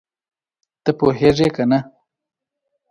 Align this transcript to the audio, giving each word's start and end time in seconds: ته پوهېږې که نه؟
ته 0.83 0.91
پوهېږې 0.99 1.47
که 1.55 1.63
نه؟ 1.71 1.79